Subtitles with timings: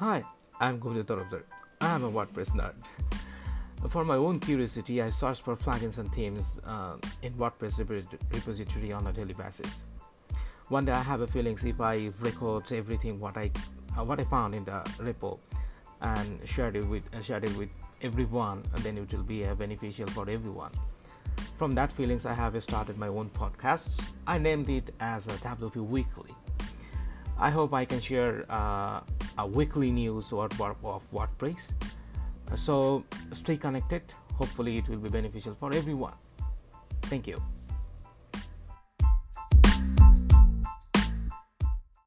[0.00, 0.24] Hi,
[0.58, 1.42] I'm Govinda Tarabdar.
[1.82, 2.72] I'm a WordPress nerd.
[3.90, 7.86] for my own curiosity, I search for plugins and themes uh, in WordPress
[8.32, 9.84] repository on a daily basis.
[10.68, 13.50] One day I have a feeling if I record everything what I
[13.94, 15.38] uh, what I found in the repo
[16.00, 17.68] and share it with uh, share it with
[18.00, 20.72] everyone, then it will be beneficial for everyone.
[21.58, 24.00] From that feelings, I have started my own podcast.
[24.26, 26.34] I named it as a WP Weekly.
[27.38, 29.00] I hope I can share uh,
[29.40, 30.48] a weekly news or
[30.84, 31.72] of WordPress.
[32.54, 34.02] So stay connected.
[34.34, 36.14] Hopefully, it will be beneficial for everyone.
[37.02, 37.42] Thank you.